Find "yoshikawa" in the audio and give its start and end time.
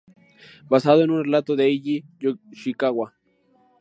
2.19-3.13